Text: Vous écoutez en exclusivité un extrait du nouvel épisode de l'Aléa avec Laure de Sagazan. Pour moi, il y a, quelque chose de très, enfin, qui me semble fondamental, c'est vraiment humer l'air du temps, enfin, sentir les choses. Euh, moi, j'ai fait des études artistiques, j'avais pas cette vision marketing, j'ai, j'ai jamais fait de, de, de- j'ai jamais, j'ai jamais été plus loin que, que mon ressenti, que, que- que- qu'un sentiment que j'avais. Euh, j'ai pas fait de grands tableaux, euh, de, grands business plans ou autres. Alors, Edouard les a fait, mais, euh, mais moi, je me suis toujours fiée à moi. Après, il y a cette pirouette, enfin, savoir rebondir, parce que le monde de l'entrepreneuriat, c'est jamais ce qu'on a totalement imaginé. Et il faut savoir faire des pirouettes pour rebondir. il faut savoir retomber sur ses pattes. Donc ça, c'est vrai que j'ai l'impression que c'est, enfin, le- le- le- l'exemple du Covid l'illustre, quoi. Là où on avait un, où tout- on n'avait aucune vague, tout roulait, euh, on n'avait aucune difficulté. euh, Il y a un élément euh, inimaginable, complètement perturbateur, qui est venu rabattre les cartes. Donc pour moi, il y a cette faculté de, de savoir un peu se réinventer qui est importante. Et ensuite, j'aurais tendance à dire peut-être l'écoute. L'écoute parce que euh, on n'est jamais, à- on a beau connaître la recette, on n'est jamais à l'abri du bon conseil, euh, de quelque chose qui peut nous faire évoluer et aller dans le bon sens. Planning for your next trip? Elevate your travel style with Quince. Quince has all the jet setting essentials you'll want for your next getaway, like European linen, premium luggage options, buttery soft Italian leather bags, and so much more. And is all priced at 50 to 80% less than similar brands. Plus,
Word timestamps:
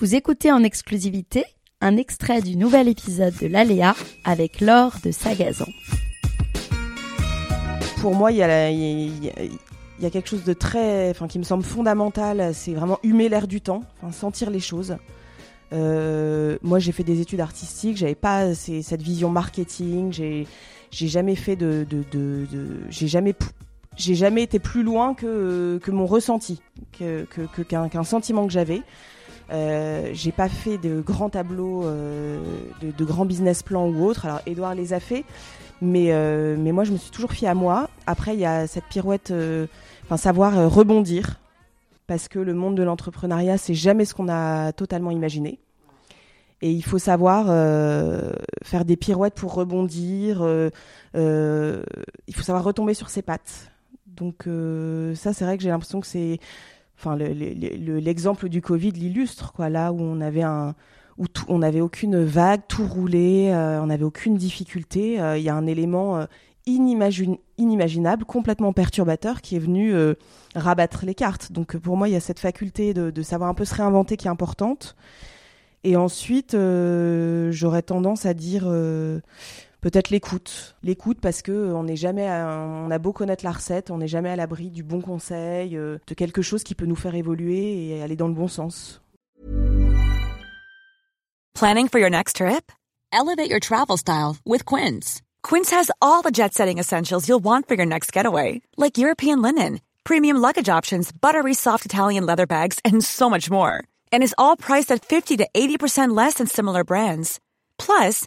Vous 0.00 0.16
écoutez 0.16 0.50
en 0.50 0.64
exclusivité 0.64 1.44
un 1.80 1.96
extrait 1.96 2.42
du 2.42 2.56
nouvel 2.56 2.88
épisode 2.88 3.34
de 3.40 3.46
l'Aléa 3.46 3.94
avec 4.24 4.60
Laure 4.60 4.96
de 5.04 5.12
Sagazan. 5.12 5.66
Pour 8.00 8.14
moi, 8.16 8.32
il 8.32 8.38
y 8.38 8.42
a, 8.42 10.10
quelque 10.10 10.28
chose 10.28 10.42
de 10.44 10.52
très, 10.52 11.10
enfin, 11.10 11.28
qui 11.28 11.38
me 11.38 11.44
semble 11.44 11.62
fondamental, 11.62 12.52
c'est 12.54 12.72
vraiment 12.74 12.98
humer 13.04 13.28
l'air 13.28 13.46
du 13.46 13.60
temps, 13.60 13.82
enfin, 13.98 14.10
sentir 14.10 14.50
les 14.50 14.58
choses. 14.60 14.96
Euh, 15.72 16.58
moi, 16.62 16.80
j'ai 16.80 16.90
fait 16.92 17.04
des 17.04 17.20
études 17.20 17.40
artistiques, 17.40 17.96
j'avais 17.96 18.16
pas 18.16 18.52
cette 18.54 19.00
vision 19.00 19.30
marketing, 19.30 20.12
j'ai, 20.12 20.46
j'ai 20.90 21.06
jamais 21.08 21.36
fait 21.36 21.54
de, 21.54 21.86
de, 21.88 22.02
de- 22.10 22.46
j'ai 22.90 23.06
jamais, 23.06 23.34
j'ai 23.96 24.16
jamais 24.16 24.42
été 24.42 24.58
plus 24.58 24.82
loin 24.82 25.14
que, 25.14 25.78
que 25.82 25.90
mon 25.92 26.06
ressenti, 26.06 26.60
que, 26.98 27.24
que- 27.30 27.46
que- 27.62 27.62
qu'un 27.62 28.04
sentiment 28.04 28.44
que 28.46 28.52
j'avais. 28.52 28.82
Euh, 29.50 30.10
j'ai 30.12 30.32
pas 30.32 30.48
fait 30.48 30.78
de 30.78 31.00
grands 31.00 31.28
tableaux, 31.28 31.84
euh, 31.84 32.42
de, 32.80 33.04
grands 33.04 33.26
business 33.26 33.62
plans 33.62 33.88
ou 33.88 34.04
autres. 34.04 34.26
Alors, 34.26 34.40
Edouard 34.46 34.74
les 34.74 34.92
a 34.92 35.00
fait, 35.00 35.24
mais, 35.82 36.12
euh, 36.12 36.56
mais 36.58 36.72
moi, 36.72 36.84
je 36.84 36.92
me 36.92 36.96
suis 36.96 37.10
toujours 37.10 37.32
fiée 37.32 37.48
à 37.48 37.54
moi. 37.54 37.88
Après, 38.06 38.34
il 38.34 38.40
y 38.40 38.46
a 38.46 38.66
cette 38.66 38.84
pirouette, 38.84 39.32
enfin, 40.04 40.16
savoir 40.16 40.70
rebondir, 40.72 41.40
parce 42.06 42.28
que 42.28 42.38
le 42.38 42.54
monde 42.54 42.74
de 42.74 42.82
l'entrepreneuriat, 42.82 43.58
c'est 43.58 43.74
jamais 43.74 44.04
ce 44.04 44.14
qu'on 44.14 44.28
a 44.28 44.72
totalement 44.72 45.10
imaginé. 45.10 45.58
Et 46.62 46.70
il 46.70 46.82
faut 46.82 46.98
savoir 46.98 47.46
faire 48.62 48.84
des 48.86 48.96
pirouettes 48.96 49.34
pour 49.34 49.52
rebondir. 49.52 50.42
il 51.14 52.34
faut 52.34 52.42
savoir 52.42 52.64
retomber 52.64 52.94
sur 52.94 53.10
ses 53.10 53.22
pattes. 53.22 53.70
Donc 54.06 54.48
ça, 55.14 55.34
c'est 55.34 55.44
vrai 55.44 55.58
que 55.58 55.62
j'ai 55.62 55.68
l'impression 55.68 56.00
que 56.00 56.06
c'est, 56.06 56.38
enfin, 56.98 57.16
le- 57.16 57.32
le- 57.32 57.76
le- 57.76 57.98
l'exemple 57.98 58.48
du 58.48 58.60
Covid 58.62 58.90
l'illustre, 58.92 59.52
quoi. 59.52 59.68
Là 59.68 59.92
où 59.92 60.00
on 60.00 60.20
avait 60.20 60.42
un, 60.42 60.74
où 61.18 61.28
tout- 61.28 61.44
on 61.48 61.58
n'avait 61.58 61.80
aucune 61.80 62.22
vague, 62.24 62.62
tout 62.68 62.86
roulait, 62.86 63.52
euh, 63.52 63.80
on 63.82 63.86
n'avait 63.86 64.04
aucune 64.04 64.36
difficulté. 64.36 65.20
euh, 65.20 65.36
Il 65.38 65.44
y 65.44 65.48
a 65.48 65.54
un 65.54 65.66
élément 65.66 66.16
euh, 66.18 66.24
inimaginable, 66.66 68.24
complètement 68.24 68.72
perturbateur, 68.72 69.40
qui 69.42 69.56
est 69.56 69.58
venu 69.58 69.94
rabattre 70.54 71.04
les 71.04 71.14
cartes. 71.14 71.52
Donc 71.52 71.76
pour 71.76 71.96
moi, 71.96 72.08
il 72.08 72.12
y 72.12 72.16
a 72.16 72.20
cette 72.20 72.40
faculté 72.40 72.94
de, 72.94 73.10
de 73.10 73.22
savoir 73.22 73.50
un 73.50 73.54
peu 73.54 73.64
se 73.64 73.74
réinventer 73.74 74.16
qui 74.16 74.26
est 74.26 74.30
importante. 74.30 74.96
Et 75.86 75.96
ensuite, 75.96 76.56
j'aurais 77.50 77.82
tendance 77.82 78.24
à 78.24 78.32
dire 78.32 78.64
peut-être 79.84 80.08
l'écoute. 80.08 80.74
L'écoute 80.82 81.18
parce 81.20 81.42
que 81.42 81.52
euh, 81.52 81.74
on 81.76 81.82
n'est 81.84 81.96
jamais, 81.96 82.26
à- 82.26 82.48
on 82.58 82.90
a 82.90 82.98
beau 82.98 83.12
connaître 83.12 83.44
la 83.44 83.52
recette, 83.52 83.90
on 83.90 83.98
n'est 83.98 84.08
jamais 84.08 84.30
à 84.30 84.36
l'abri 84.36 84.70
du 84.70 84.82
bon 84.82 85.02
conseil, 85.02 85.76
euh, 85.76 85.98
de 86.06 86.14
quelque 86.14 86.40
chose 86.40 86.64
qui 86.64 86.74
peut 86.74 86.86
nous 86.86 86.96
faire 86.96 87.14
évoluer 87.14 87.88
et 87.90 88.02
aller 88.02 88.16
dans 88.16 88.26
le 88.28 88.32
bon 88.34 88.48
sens. 88.48 89.02
Planning 91.54 91.88
for 91.88 91.98
your 92.00 92.10
next 92.10 92.36
trip? 92.36 92.72
Elevate 93.12 93.50
your 93.50 93.60
travel 93.60 93.96
style 93.98 94.36
with 94.46 94.64
Quince. 94.64 95.20
Quince 95.42 95.70
has 95.70 95.90
all 96.00 96.22
the 96.22 96.32
jet 96.32 96.54
setting 96.54 96.78
essentials 96.78 97.28
you'll 97.28 97.44
want 97.44 97.68
for 97.68 97.74
your 97.76 97.86
next 97.86 98.10
getaway, 98.12 98.62
like 98.78 98.96
European 98.98 99.42
linen, 99.42 99.80
premium 100.02 100.38
luggage 100.38 100.68
options, 100.70 101.12
buttery 101.12 101.52
soft 101.54 101.84
Italian 101.84 102.24
leather 102.24 102.46
bags, 102.46 102.78
and 102.86 103.04
so 103.04 103.28
much 103.28 103.50
more. 103.50 103.84
And 104.10 104.22
is 104.22 104.34
all 104.38 104.56
priced 104.56 104.90
at 104.90 105.04
50 105.04 105.36
to 105.36 105.46
80% 105.54 106.16
less 106.16 106.34
than 106.34 106.46
similar 106.46 106.82
brands. 106.84 107.38
Plus, 107.78 108.26